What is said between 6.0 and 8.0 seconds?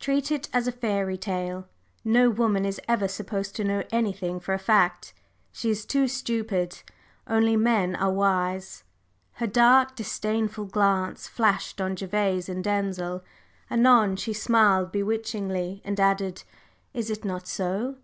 stupid. Only men